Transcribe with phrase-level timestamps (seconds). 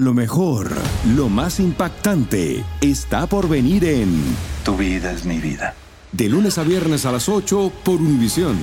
[0.00, 0.70] Lo mejor,
[1.14, 4.34] lo más impactante, está por venir en
[4.64, 5.74] Tu vida es mi vida.
[6.10, 8.58] De lunes a viernes a las 8 por Univisión.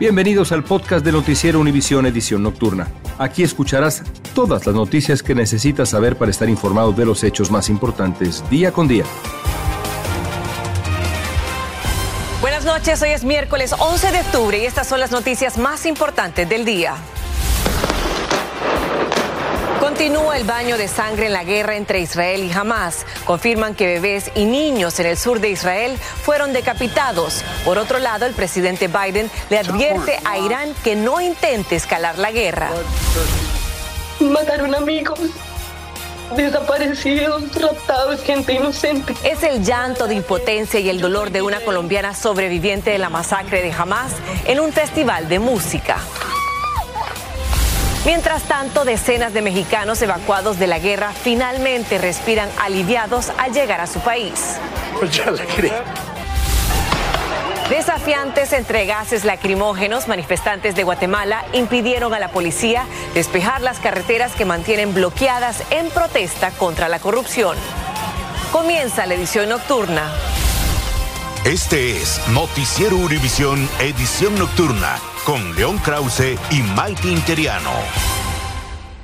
[0.00, 2.88] Bienvenidos al podcast de Noticiero Univisión Edición Nocturna.
[3.18, 4.02] Aquí escucharás
[4.34, 8.72] todas las noticias que necesitas saber para estar informado de los hechos más importantes día
[8.72, 9.04] con día.
[12.40, 16.48] Buenas noches, hoy es miércoles 11 de octubre y estas son las noticias más importantes
[16.48, 16.96] del día.
[19.96, 23.06] Continúa el baño de sangre en la guerra entre Israel y Hamas.
[23.24, 27.42] Confirman que bebés y niños en el sur de Israel fueron decapitados.
[27.64, 32.30] Por otro lado, el presidente Biden le advierte a Irán que no intente escalar la
[32.30, 32.68] guerra.
[34.20, 35.18] Mataron amigos,
[36.36, 39.14] desaparecidos, raptados, gente inocente.
[39.24, 43.62] Es el llanto de impotencia y el dolor de una colombiana sobreviviente de la masacre
[43.62, 44.12] de Hamas
[44.44, 45.96] en un festival de música.
[48.06, 53.88] Mientras tanto, decenas de mexicanos evacuados de la guerra finalmente respiran aliviados al llegar a
[53.88, 54.58] su país.
[57.68, 64.44] Desafiantes entre gases lacrimógenos, manifestantes de Guatemala impidieron a la policía despejar las carreteras que
[64.44, 67.56] mantienen bloqueadas en protesta contra la corrupción.
[68.52, 70.12] Comienza la edición nocturna.
[71.44, 77.72] Este es Noticiero Univisión Edición Nocturna con León Krause y Maite Interiano.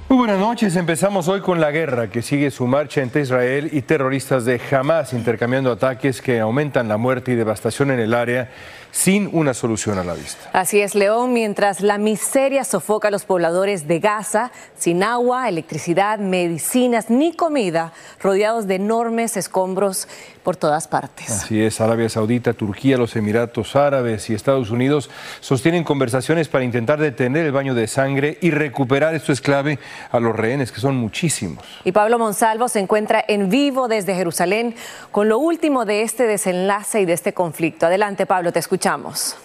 [0.08, 3.82] Muy buenas noches, empezamos hoy con la guerra que sigue su marcha entre Israel y
[3.82, 8.50] terroristas de Hamas, intercambiando ataques que aumentan la muerte y devastación en el área
[8.92, 10.50] sin una solución a la vista.
[10.52, 16.18] Así es, León, mientras la miseria sofoca a los pobladores de Gaza, sin agua, electricidad,
[16.18, 20.06] medicinas ni comida, rodeados de enormes escombros
[20.42, 21.30] por todas partes.
[21.30, 25.08] Así es, Arabia Saudita, Turquía, los Emiratos Árabes y Estados Unidos
[25.40, 29.78] sostienen conversaciones para intentar detener el baño de sangre y recuperar, esto es clave,
[30.10, 31.64] a los rehenes, que son muchísimos.
[31.84, 34.74] Y Pablo Monsalvo se encuentra en vivo desde Jerusalén
[35.10, 37.86] con lo último de este desenlace y de este conflicto.
[37.86, 39.36] Adelante, Pablo, te escuchamos.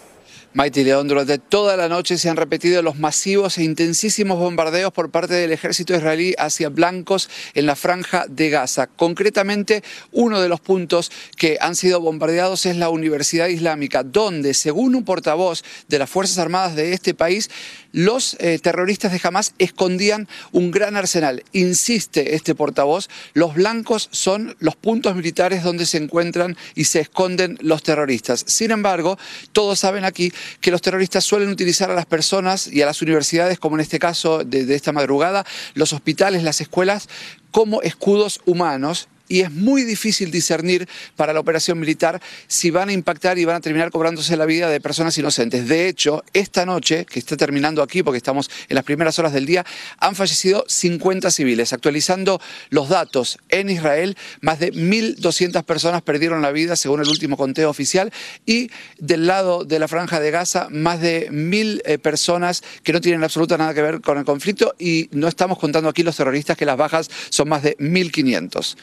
[0.54, 5.10] Maite León, durante toda la noche se han repetido los masivos e intensísimos bombardeos por
[5.10, 8.86] parte del ejército israelí hacia blancos en la franja de Gaza.
[8.86, 14.94] Concretamente, uno de los puntos que han sido bombardeados es la Universidad Islámica, donde, según
[14.94, 17.50] un portavoz de las Fuerzas Armadas de este país,
[17.92, 21.44] los eh, terroristas de Hamas escondían un gran arsenal.
[21.52, 27.58] Insiste este portavoz, los blancos son los puntos militares donde se encuentran y se esconden
[27.60, 28.44] los terroristas.
[28.46, 29.18] Sin embargo,
[29.52, 33.58] todos saben aquí que los terroristas suelen utilizar a las personas y a las universidades,
[33.58, 35.44] como en este caso de, esta madrugada,
[35.74, 37.08] los hospitales, las escuelas,
[37.50, 42.92] como escudos humanos y es muy difícil discernir para la operación militar si van a
[42.92, 45.68] impactar y van a terminar cobrándose la vida de personas inocentes.
[45.68, 49.46] De hecho, esta noche, que está terminando aquí porque estamos en las primeras horas del
[49.46, 49.66] día,
[49.98, 51.72] han fallecido 50 civiles.
[51.72, 52.40] Actualizando
[52.70, 57.70] los datos en Israel, más de 1.200 personas perdieron la vida según el último conteo
[57.70, 58.12] oficial
[58.46, 63.00] y del lado de la franja de Gaza, más de 1.000 eh, personas que no
[63.00, 66.56] tienen absolutamente nada que ver con el conflicto y no estamos contando aquí los terroristas
[66.56, 68.76] que las bajas son más de 1.500.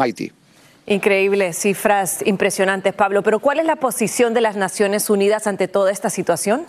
[0.00, 0.32] Mighty.
[0.86, 3.22] Increíbles cifras impresionantes, Pablo.
[3.22, 6.66] Pero ¿cuál es la posición de las Naciones Unidas ante toda esta situación?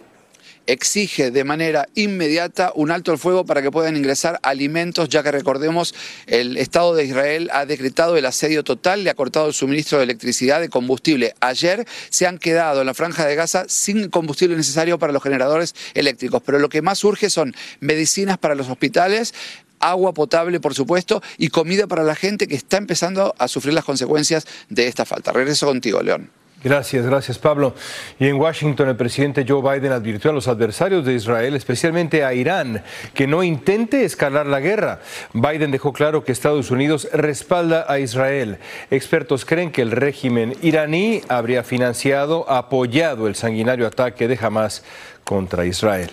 [0.67, 5.31] exige de manera inmediata un alto al fuego para que puedan ingresar alimentos, ya que
[5.31, 5.95] recordemos,
[6.27, 10.05] el Estado de Israel ha decretado el asedio total, le ha cortado el suministro de
[10.05, 11.33] electricidad, de combustible.
[11.39, 15.73] Ayer se han quedado en la franja de Gaza sin combustible necesario para los generadores
[15.93, 19.33] eléctricos, pero lo que más urge son medicinas para los hospitales,
[19.81, 23.85] agua potable, por supuesto, y comida para la gente que está empezando a sufrir las
[23.85, 25.31] consecuencias de esta falta.
[25.31, 26.29] Regreso contigo, León.
[26.63, 27.73] Gracias, gracias Pablo.
[28.19, 32.35] Y en Washington el presidente Joe Biden advirtió a los adversarios de Israel, especialmente a
[32.35, 32.83] Irán,
[33.15, 34.99] que no intente escalar la guerra.
[35.33, 38.59] Biden dejó claro que Estados Unidos respalda a Israel.
[38.91, 44.83] Expertos creen que el régimen iraní habría financiado, apoyado el sanguinario ataque de Hamas
[45.23, 46.11] contra Israel.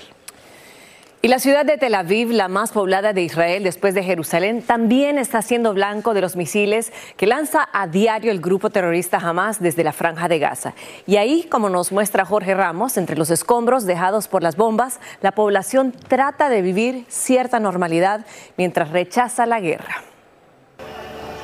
[1.21, 5.19] Y la ciudad de Tel Aviv, la más poblada de Israel después de Jerusalén, también
[5.19, 9.83] está siendo blanco de los misiles que lanza a diario el grupo terrorista Hamas desde
[9.83, 10.75] la franja de Gaza.
[11.09, 15.33] Y ahí, como nos muestra Jorge Ramos, entre los escombros dejados por las bombas, la
[15.33, 18.25] población trata de vivir cierta normalidad
[18.57, 20.05] mientras rechaza la guerra.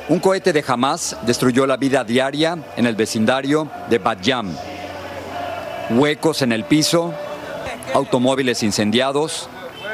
[0.09, 4.57] Un cohete de Hamas destruyó la vida diaria en el vecindario de Bat Yam.
[5.91, 7.13] Huecos en el piso,
[7.93, 9.49] automóviles incendiados,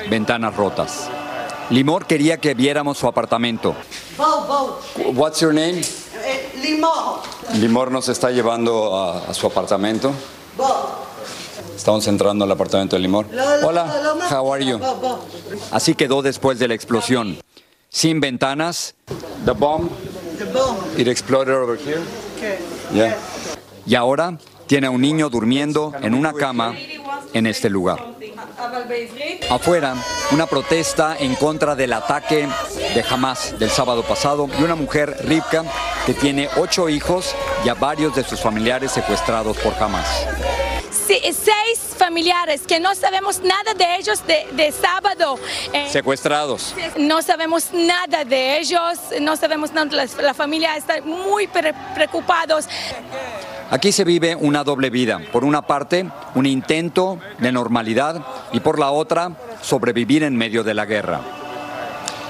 [0.09, 1.09] ventanas rotas.
[1.71, 3.75] Limor quería que viéramos su apartamento.
[5.15, 5.83] What's your name?
[6.63, 7.21] Limor.
[7.55, 10.13] Limor nos está llevando a, a su apartamento.
[11.77, 13.27] Estamos entrando al apartamento de Limor.
[13.63, 13.87] Hola,
[14.31, 14.79] how are you?
[15.71, 17.39] Así quedó después de la explosión.
[17.89, 18.95] Sin ventanas.
[19.45, 19.89] The bomb.
[20.97, 22.03] It exploded over here.
[22.93, 23.17] Yeah.
[23.87, 26.75] Y ahora tiene a un niño durmiendo en una cama
[27.33, 28.10] en este lugar.
[29.51, 29.95] Afuera,
[30.33, 32.49] una protesta en contra del ataque
[32.95, 35.65] de Hamas del sábado pasado y una mujer, Rivka,
[36.07, 37.35] que tiene ocho hijos
[37.65, 40.09] y a varios de sus familiares secuestrados por Hamas.
[41.33, 45.39] seis familiares que no sabemos nada de ellos de, sábado.
[45.73, 46.75] Eh, secuestrados.
[46.97, 51.49] No sabemos nada de ellos, no sabemos nada, la, la familia está muy
[51.95, 52.67] preocupados.
[53.71, 55.21] Aquí se vive una doble vida.
[55.31, 58.21] Por una parte, un intento de normalidad
[58.53, 59.31] y por la otra,
[59.63, 61.21] sobrevivir en medio de la guerra.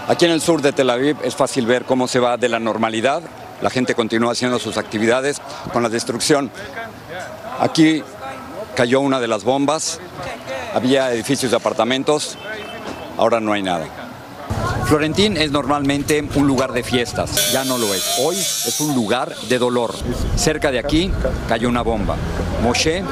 [0.07, 2.59] Aquí en el sur de Tel Aviv es fácil ver cómo se va de la
[2.59, 3.23] normalidad.
[3.63, 5.41] La gente continúa haciendo sus actividades
[5.73, 6.51] con la destrucción.
[7.59, 8.03] Aquí
[8.75, 9.99] cayó una de las bombas,
[10.75, 12.37] había edificios de apartamentos,
[13.17, 14.00] ahora no hay nada.
[14.91, 18.17] Florentín es normalmente un lugar de fiestas, ya no lo es.
[18.19, 19.95] Hoy es un lugar de dolor.
[20.35, 21.13] Cerca de aquí
[21.47, 22.17] cayó una bomba.
[22.61, 23.05] Moshe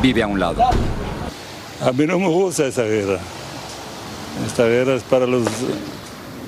[0.00, 0.62] vive a un lado.
[1.80, 3.18] A mí no me gusta esa guerra.
[4.46, 5.42] Esta guerra es para los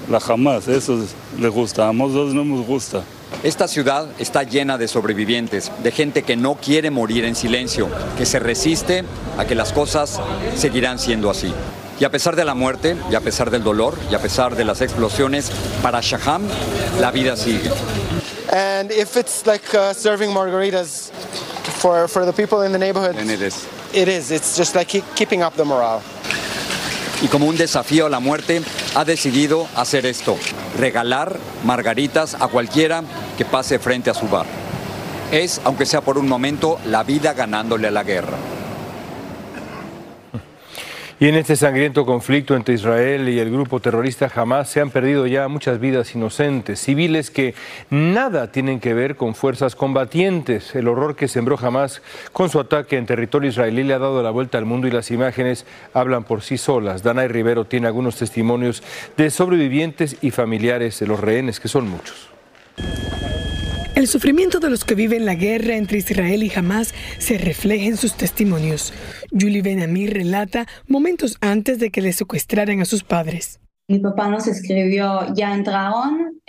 [0.08, 1.04] la jamás, eso
[1.36, 3.02] le gusta, a nosotros no nos gusta.
[3.42, 8.24] Esta ciudad está llena de sobrevivientes, de gente que no quiere morir en silencio, que
[8.24, 9.02] se resiste
[9.36, 10.20] a que las cosas
[10.54, 11.52] seguirán siendo así.
[12.00, 14.64] Y a pesar de la muerte, y a pesar del dolor, y a pesar de
[14.64, 15.50] las explosiones,
[15.82, 16.48] para Shaham
[16.98, 17.70] la vida sigue.
[18.50, 21.10] And if it's like uh, serving margaritas
[21.78, 23.66] for, for the people in the neighborhood, And it is.
[23.92, 24.30] it is.
[24.30, 26.00] It's just like keep, keeping up the morale.
[27.22, 28.62] Y como un desafío a la muerte,
[28.94, 30.38] ha decidido hacer esto,
[30.78, 33.02] regalar margaritas a cualquiera
[33.36, 34.46] que pase frente a su bar.
[35.30, 38.38] Es, aunque sea por un momento, la vida ganándole a la guerra.
[41.22, 45.26] Y en este sangriento conflicto entre Israel y el grupo terrorista Hamas se han perdido
[45.26, 47.54] ya muchas vidas inocentes, civiles que
[47.90, 50.74] nada tienen que ver con fuerzas combatientes.
[50.74, 52.00] El horror que sembró Hamas
[52.32, 55.10] con su ataque en territorio israelí le ha dado la vuelta al mundo y las
[55.10, 57.02] imágenes hablan por sí solas.
[57.02, 58.82] Danay Rivero tiene algunos testimonios
[59.18, 62.30] de sobrevivientes y familiares de los rehenes, que son muchos.
[64.00, 67.98] El sufrimiento de los que viven la guerra entre Israel y Hamas se refleja en
[67.98, 68.94] sus testimonios.
[69.30, 73.60] Julie Benamí relata momentos antes de que le secuestraran a sus padres.
[73.88, 76.40] Mi papá nos escribió, ya entraron,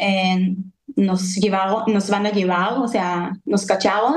[0.95, 4.13] nos, llevaron, nos van a llevar, o sea, nos cacharon.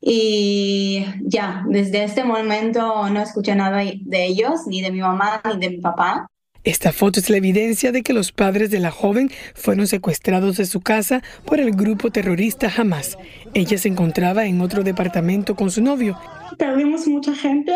[0.00, 5.60] Y ya, desde este momento no escuché nada de ellos, ni de mi mamá, ni
[5.60, 6.28] de mi papá.
[6.64, 10.66] Esta foto es la evidencia de que los padres de la joven fueron secuestrados de
[10.66, 13.16] su casa por el grupo terrorista Hamas.
[13.54, 16.18] Ella se encontraba en otro departamento con su novio.
[16.58, 17.72] Perdimos mucha gente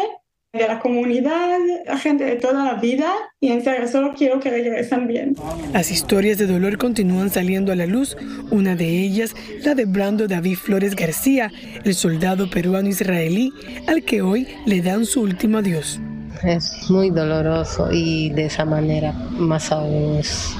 [0.52, 4.50] de la comunidad, la gente de toda la vida y en serio solo quiero que
[4.50, 5.36] regresen bien.
[5.72, 8.16] Las historias de dolor continúan saliendo a la luz,
[8.50, 11.50] una de ellas la de Brando David Flores García,
[11.84, 13.52] el soldado peruano israelí
[13.86, 16.00] al que hoy le dan su último adiós
[16.44, 20.54] es muy doloroso y de esa manera más aún es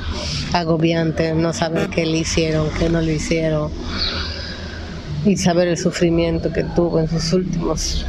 [0.52, 3.70] agobiante no saber qué le hicieron, qué no le hicieron
[5.24, 8.04] y saber el sufrimiento que tuvo en sus últimos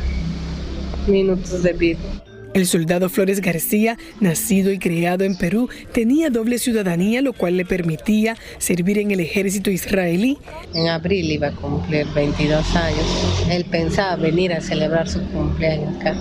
[1.07, 1.99] minutos de vida.
[2.53, 7.65] El soldado Flores García, nacido y criado en Perú, tenía doble ciudadanía, lo cual le
[7.65, 10.37] permitía servir en el ejército israelí.
[10.75, 13.45] En abril iba a cumplir 22 años.
[13.49, 16.15] Él pensaba venir a celebrar su cumpleaños acá.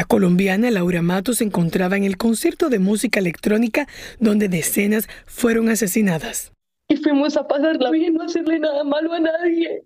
[0.00, 3.86] La colombiana Laura Matos se encontraba en el concierto de música electrónica
[4.18, 6.52] donde decenas fueron asesinadas.
[6.88, 9.84] Y fuimos a pasarla bien, no hacerle nada malo a nadie.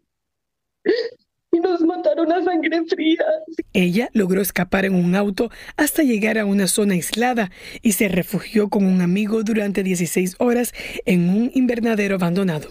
[1.51, 3.25] Y nos mataron a sangre fría.
[3.73, 7.51] Ella logró escapar en un auto hasta llegar a una zona aislada
[7.83, 10.75] y se refugió con un amigo durante 16 horas
[11.07, 12.69] en un invernadero abandonado.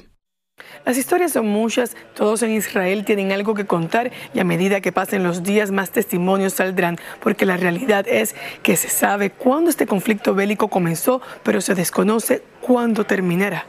[0.85, 4.91] Las historias son muchas, todos en Israel tienen algo que contar y a medida que
[4.91, 9.87] pasen los días más testimonios saldrán, porque la realidad es que se sabe cuándo este
[9.87, 13.65] conflicto bélico comenzó, pero se desconoce cuándo terminará.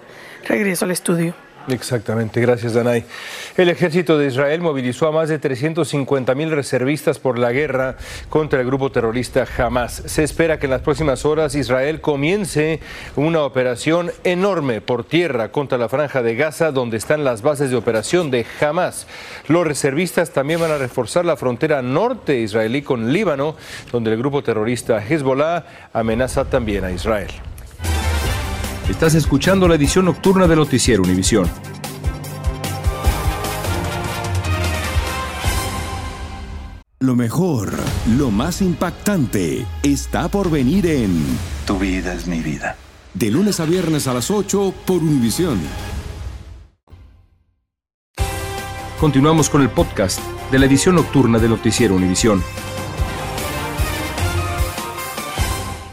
[0.47, 1.44] Regreso al estudio.
[1.69, 3.05] Exactamente, gracias Danay.
[3.57, 7.97] El ejército de Israel movilizó a más de 350 mil reservistas por la guerra
[8.29, 10.03] contra el grupo terrorista Hamas.
[10.05, 12.81] Se espera que en las próximas horas Israel comience
[13.17, 17.77] una operación enorme por tierra contra la franja de Gaza, donde están las bases de
[17.77, 19.07] operación de Hamas.
[19.49, 23.57] Los reservistas también van a reforzar la frontera norte israelí con Líbano,
[23.91, 27.31] donde el grupo terrorista Hezbollah amenaza también a Israel.
[28.89, 31.51] Estás escuchando la edición nocturna de Noticiero Univisión.
[37.01, 37.73] Lo mejor,
[38.19, 41.25] lo más impactante, está por venir en
[41.67, 42.77] Tu vida es mi vida.
[43.15, 45.61] De lunes a viernes a las 8 por Univisión.
[49.01, 50.21] Continuamos con el podcast
[50.53, 52.43] de la edición nocturna de Noticiero Univisión.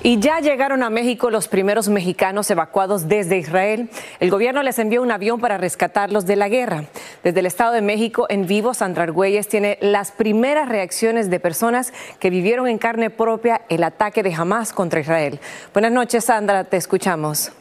[0.04, 3.88] Y ya llegaron a México los primeros mexicanos evacuados desde Israel.
[4.20, 6.86] El gobierno les envió un avión para rescatarlos de la guerra.
[7.24, 11.94] Desde el Estado de México, en vivo, Sandra Argüelles tiene las primeras reacciones de personas
[12.20, 15.40] que vivieron en carne propia el ataque de Hamas contra Israel.
[15.72, 17.52] Buenas noches, Sandra, te escuchamos.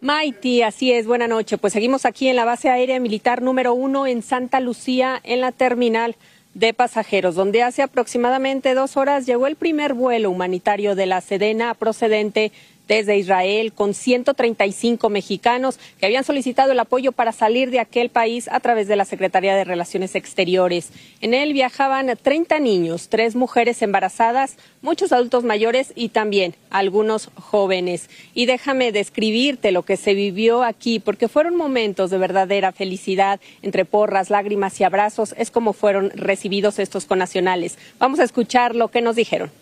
[0.00, 1.58] Maiti, así es, buena noche.
[1.58, 5.50] Pues seguimos aquí en la base aérea militar número uno en Santa Lucía, en la
[5.50, 6.14] terminal
[6.54, 11.74] de pasajeros, donde hace aproximadamente dos horas llegó el primer vuelo humanitario de la Sedena
[11.74, 12.52] procedente
[12.90, 18.48] desde Israel con 135 mexicanos que habían solicitado el apoyo para salir de aquel país
[18.48, 20.90] a través de la Secretaría de Relaciones Exteriores.
[21.20, 28.10] En él viajaban 30 niños, tres mujeres embarazadas, muchos adultos mayores y también algunos jóvenes.
[28.34, 33.84] Y déjame describirte lo que se vivió aquí, porque fueron momentos de verdadera felicidad, entre
[33.84, 37.78] porras, lágrimas y abrazos, es como fueron recibidos estos conacionales.
[38.00, 39.52] Vamos a escuchar lo que nos dijeron.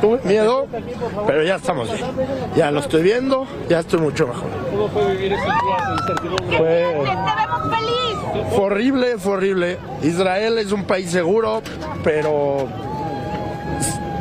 [0.00, 0.66] Tuve miedo,
[1.26, 2.04] pero ya estamos bien.
[2.54, 4.48] Ya lo estoy viendo, ya estoy mucho mejor.
[4.70, 6.58] ¿Cómo fue vivir estos días de incertidumbre?
[6.58, 7.04] Fue,
[8.54, 9.78] fue horrible, fue horrible.
[10.02, 11.62] Israel es un país seguro,
[12.04, 12.66] pero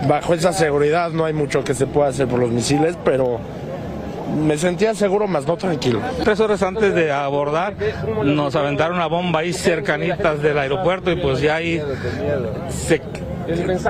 [0.08, 3.40] bajo esa seguridad no hay mucho que se pueda hacer por los misiles, pero
[4.36, 6.00] me sentía seguro, más no tranquilo.
[6.24, 7.74] Tres horas antes de abordar,
[8.24, 11.82] nos aventaron una bomba ahí cercanitas del aeropuerto y pues ya ahí
[12.70, 13.02] se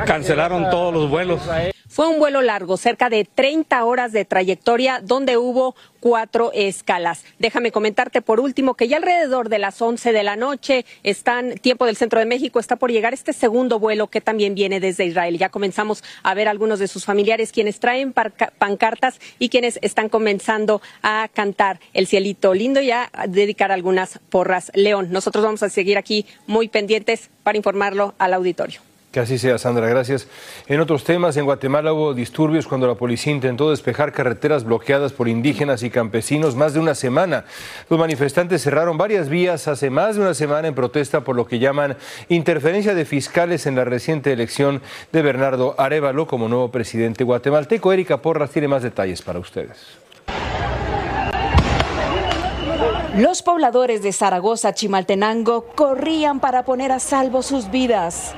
[0.05, 1.41] cancelaron todos los vuelos.
[1.95, 7.23] Fue un vuelo largo, cerca de 30 horas de trayectoria, donde hubo cuatro escalas.
[7.39, 11.85] Déjame comentarte por último que ya alrededor de las 11 de la noche están, tiempo
[11.85, 15.37] del centro de México, está por llegar este segundo vuelo que también viene desde Israel.
[15.37, 20.81] Ya comenzamos a ver algunos de sus familiares quienes traen pancartas y quienes están comenzando
[21.01, 24.69] a cantar el cielito lindo y a dedicar algunas porras.
[24.75, 28.81] León, nosotros vamos a seguir aquí muy pendientes para informarlo al auditorio.
[29.15, 30.27] Que así sea, Sandra, gracias.
[30.67, 35.29] En otros temas, en Guatemala hubo disturbios cuando la policía intentó despejar carreteras bloqueadas por
[35.29, 37.45] indígenas y campesinos más de una semana.
[37.89, 41.59] Los manifestantes cerraron varias vías hace más de una semana en protesta por lo que
[41.59, 41.95] llaman
[42.27, 44.81] interferencia de fiscales en la reciente elección
[45.13, 47.93] de Bernardo Arevalo como nuevo presidente guatemalteco.
[47.93, 49.77] Erika Porras tiene más detalles para ustedes.
[53.15, 58.35] Los pobladores de Zaragoza, Chimaltenango, corrían para poner a salvo sus vidas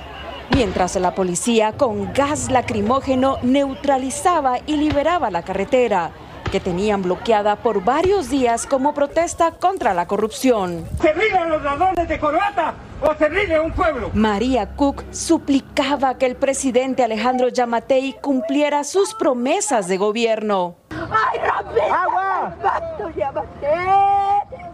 [0.54, 6.12] mientras la policía con gas lacrimógeno neutralizaba y liberaba la carretera
[6.52, 10.86] que tenían bloqueada por varios días como protesta contra la corrupción.
[11.02, 11.14] ¡Se
[11.48, 14.10] los ladrones de corbata o se un pueblo!
[14.14, 20.76] María Cook suplicaba que el presidente Alejandro Yamatei cumpliera sus promesas de gobierno.
[20.90, 21.40] ¡Ay,
[21.92, 22.56] ¡Agua!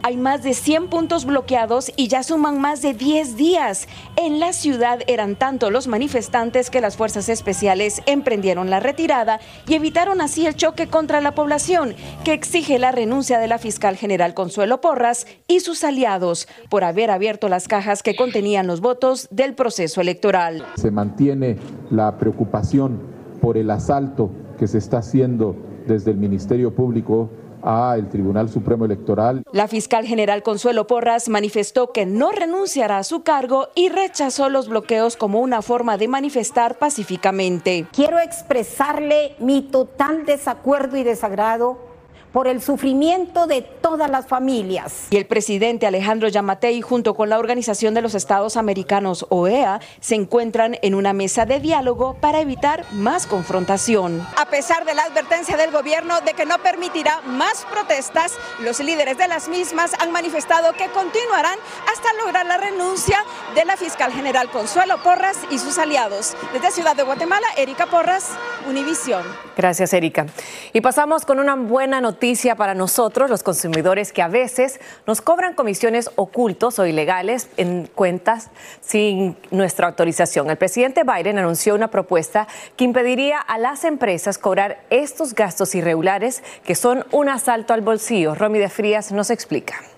[0.06, 3.88] Hay más de 100 puntos bloqueados y ya suman más de 10 días.
[4.18, 9.76] En la ciudad eran tanto los manifestantes que las fuerzas especiales emprendieron la retirada y
[9.76, 11.96] evitaron así el choque contra la población,
[12.26, 17.10] que exige la renuncia de la fiscal general Consuelo Porras y sus aliados por haber
[17.10, 20.66] abierto las cajas que contenían los votos del proceso electoral.
[20.76, 21.56] Se mantiene
[21.92, 23.00] la preocupación
[23.40, 25.56] por el asalto que se está haciendo
[25.88, 27.30] desde el Ministerio Público
[27.64, 29.44] a el Tribunal Supremo Electoral.
[29.52, 34.70] La fiscal general Consuelo Porras manifestó que no renunciará a su cargo y rechazó los
[34.70, 37.88] bloqueos como una forma de manifestar pacíficamente.
[37.94, 41.93] Quiero expresarle mi total desacuerdo y desagrado
[42.34, 45.08] por el sufrimiento de todas las familias.
[45.12, 50.16] Y el presidente Alejandro Yamatei, junto con la Organización de los Estados Americanos, OEA, se
[50.16, 54.26] encuentran en una mesa de diálogo para evitar más confrontación.
[54.36, 59.18] A pesar de la advertencia del gobierno de que no permitirá más protestas, los líderes
[59.18, 61.60] de las mismas han manifestado que continuarán
[61.92, 63.20] hasta lograr la renuncia
[63.54, 66.36] de la fiscal general Consuelo Porras y sus aliados.
[66.52, 68.32] Desde Ciudad de Guatemala, Erika Porras,
[68.68, 69.24] Univisión.
[69.56, 70.26] Gracias, Erika.
[70.72, 72.23] Y pasamos con una buena noticia
[72.56, 78.50] para nosotros, los consumidores, que a veces nos cobran comisiones ocultos o ilegales en cuentas
[78.80, 80.50] sin nuestra autorización.
[80.50, 86.44] El presidente Biden anunció una propuesta que impediría a las empresas cobrar estos gastos irregulares
[86.64, 88.36] que son un asalto al bolsillo.
[88.36, 89.93] Romy de Frías nos explica.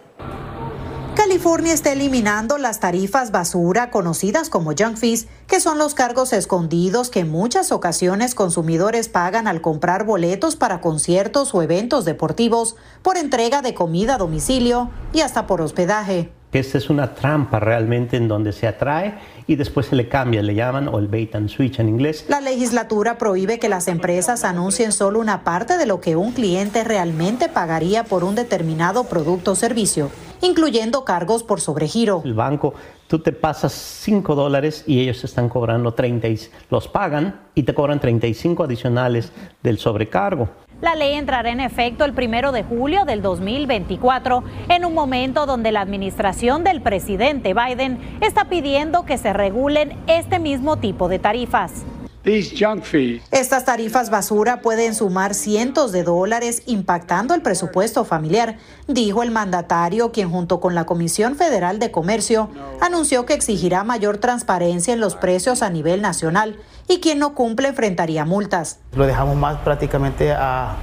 [1.27, 7.10] California está eliminando las tarifas basura conocidas como junk fees, que son los cargos escondidos
[7.10, 13.17] que en muchas ocasiones consumidores pagan al comprar boletos para conciertos o eventos deportivos, por
[13.17, 16.29] entrega de comida a domicilio y hasta por hospedaje.
[16.51, 19.17] esta es una trampa realmente en donde se atrae
[19.48, 22.25] y después se le cambia, le llaman o el bait and switch en inglés.
[22.29, 26.84] La legislatura prohíbe que las empresas anuncien solo una parte de lo que un cliente
[26.84, 30.12] realmente pagaría por un determinado producto o servicio,
[30.45, 32.21] incluyendo cargos por sobregiro.
[32.23, 32.73] El banco,
[33.07, 36.27] tú te pasas 5 dólares y ellos están cobrando 30,
[36.69, 39.31] los pagan y te cobran 35 adicionales
[39.63, 40.49] del sobrecargo.
[40.81, 45.71] La ley entrará en efecto el primero de julio del 2024, en un momento donde
[45.71, 51.85] la administración del presidente Biden está pidiendo que se regulen este mismo tipo de tarifas.
[53.29, 60.12] Estas tarifas basura pueden sumar cientos de dólares impactando el presupuesto familiar, dijo el mandatario,
[60.12, 62.50] quien junto con la Comisión Federal de Comercio
[62.82, 67.67] anunció que exigirá mayor transparencia en los precios a nivel nacional y quien no cumple
[67.67, 68.79] enfrentaría multas.
[68.96, 70.77] Lo dejamos más prácticamente a,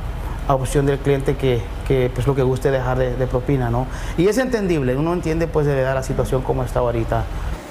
[0.49, 3.87] opción del cliente que, que, pues lo que guste dejar de, de, propina, ¿no?
[4.19, 7.25] Y es entendible, uno entiende pues de verdad la situación como está ahorita.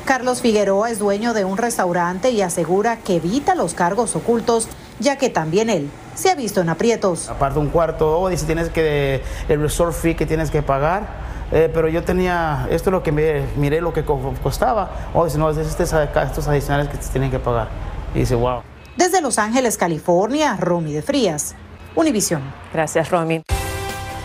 [0.06, 4.68] Carlos Figueroa es dueño de un restaurante y asegura que evita los cargos ocultos,
[5.00, 7.30] ya que también él se ha visto en aprietos.
[7.30, 11.08] Aparte un cuarto, o dice tienes que el resort fee que tienes que pagar,
[11.52, 15.38] eh, pero yo tenía, esto es lo que me, miré lo que costaba, o dice,
[15.38, 17.70] no, es estos adicionales que te tienen que pagar.
[18.16, 18.62] Y dice, wow.
[18.98, 21.56] Desde Los Ángeles, California, Romy de Frías,
[21.96, 22.42] Univisión.
[22.74, 23.44] Gracias, Romy.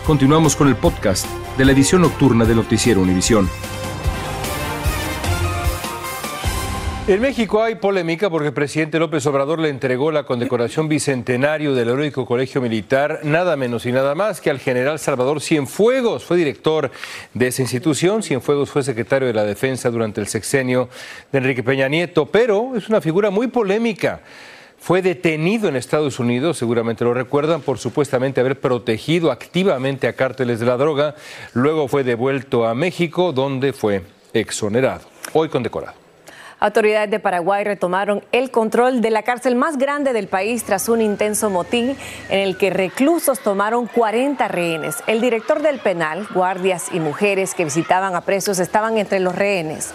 [0.06, 1.26] Continuamos con el podcast
[1.59, 3.49] de la edición nocturna del noticiero Univisión.
[7.08, 11.90] En México hay polémica porque el presidente López Obrador le entregó la condecoración bicentenario del
[11.90, 16.25] heroico colegio militar, nada menos y nada más que al general Salvador Cienfuegos.
[16.25, 16.90] Fue director
[17.32, 18.25] de esa institución.
[18.25, 20.88] Cienfuegos fue secretario de la Defensa durante el sexenio
[21.30, 24.22] de Enrique Peña Nieto, pero es una figura muy polémica.
[24.76, 30.58] Fue detenido en Estados Unidos, seguramente lo recuerdan, por supuestamente haber protegido activamente a cárteles
[30.58, 31.14] de la droga.
[31.54, 35.02] Luego fue devuelto a México, donde fue exonerado.
[35.34, 36.05] Hoy condecorado.
[36.58, 41.02] Autoridades de Paraguay retomaron el control de la cárcel más grande del país tras un
[41.02, 41.94] intenso motín
[42.30, 44.96] en el que reclusos tomaron 40 rehenes.
[45.06, 49.92] El director del penal, guardias y mujeres que visitaban a presos estaban entre los rehenes.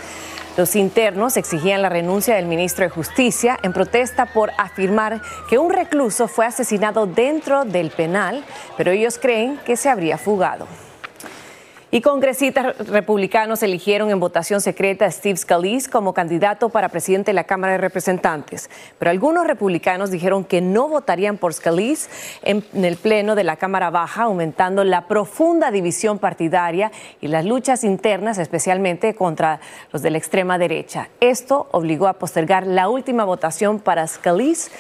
[0.56, 5.72] Los internos exigían la renuncia del ministro de Justicia en protesta por afirmar que un
[5.72, 8.46] recluso fue asesinado dentro del penal,
[8.78, 10.68] pero ellos creen que se habría fugado.
[11.94, 17.36] Y congresistas republicanos eligieron en votación secreta a Steve Scalise como candidato para presidente de
[17.36, 18.70] la Cámara de Representantes.
[18.98, 22.10] Pero algunos republicanos dijeron que no votarían por Scalise
[22.44, 27.84] en, el Pleno de la Cámara Baja, aumentando la profunda división partidaria y las luchas
[27.84, 29.60] internas, especialmente contra
[29.92, 31.10] los de la extrema derecha.
[31.20, 34.72] Esto obligó a postergar la última votación para Scalise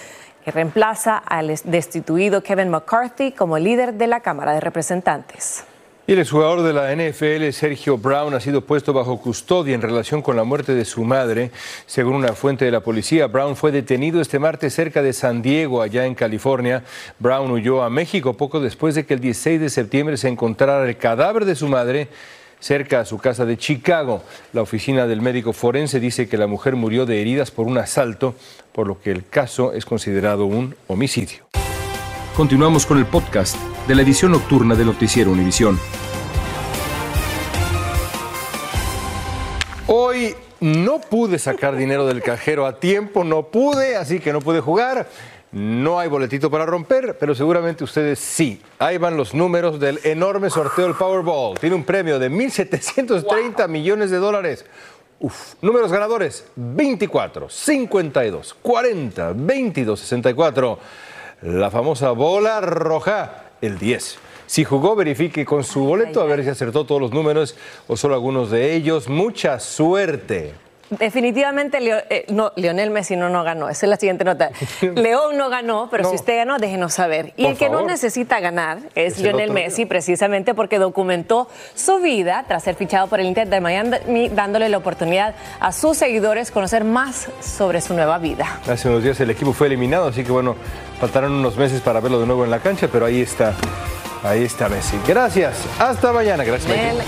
[0.45, 5.65] que reemplaza al destituido Kevin McCarthy como líder de la Cámara de Representantes.
[6.11, 10.21] Y el exjugador de la NFL, Sergio Brown, ha sido puesto bajo custodia en relación
[10.21, 11.51] con la muerte de su madre.
[11.85, 15.81] Según una fuente de la policía, Brown fue detenido este martes cerca de San Diego,
[15.81, 16.83] allá en California.
[17.17, 20.97] Brown huyó a México poco después de que el 16 de septiembre se encontrara el
[20.97, 22.09] cadáver de su madre
[22.59, 24.21] cerca a su casa de Chicago.
[24.51, 28.35] La oficina del médico forense dice que la mujer murió de heridas por un asalto,
[28.73, 31.45] por lo que el caso es considerado un homicidio.
[32.35, 33.57] Continuamos con el podcast
[33.89, 35.77] de la edición nocturna de Noticiero Univisión.
[39.85, 44.61] Hoy no pude sacar dinero del cajero a tiempo, no pude, así que no pude
[44.61, 45.09] jugar.
[45.51, 48.61] No hay boletito para romper, pero seguramente ustedes sí.
[48.79, 51.59] Ahí van los números del enorme sorteo del Powerball.
[51.59, 54.65] Tiene un premio de 1.730 millones de dólares.
[55.19, 55.55] Uf.
[55.61, 60.79] Números ganadores: 24, 52, 40, 22, 64
[61.41, 64.17] la famosa bola roja, el 10.
[64.45, 67.55] Si jugó, verifique con su boleto a ver si acertó todos los números
[67.87, 69.07] o solo algunos de ellos.
[69.07, 70.53] Mucha suerte.
[70.91, 73.69] Definitivamente eh, no, Lionel Messi no, no ganó.
[73.69, 74.51] Esa es la siguiente nota.
[74.81, 77.33] León no ganó, pero si usted ganó, déjenos saber.
[77.37, 82.63] Y el que no necesita ganar es Lionel Messi, precisamente porque documentó su vida tras
[82.63, 87.29] ser fichado por el Inter de Miami, dándole la oportunidad a sus seguidores conocer más
[87.41, 88.59] sobre su nueva vida.
[88.69, 90.55] Hace unos días el equipo fue eliminado, así que bueno,
[90.99, 93.53] faltaron unos meses para verlo de nuevo en la cancha, pero ahí está.
[94.23, 94.97] Ahí está Messi.
[95.07, 95.55] Gracias.
[95.79, 96.43] Hasta mañana.
[96.43, 97.01] Gracias, Messi.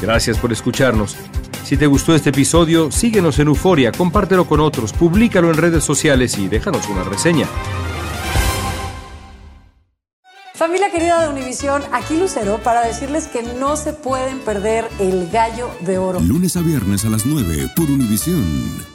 [0.00, 1.16] Gracias por escucharnos.
[1.64, 6.36] Si te gustó este episodio, síguenos en Euforia, compártelo con otros, públicalo en redes sociales
[6.38, 7.46] y déjanos una reseña.
[10.54, 15.70] Familia querida de Univisión, aquí Lucero para decirles que no se pueden perder el gallo
[15.80, 16.20] de oro.
[16.20, 18.91] Lunes a viernes a las 9 por Univisión.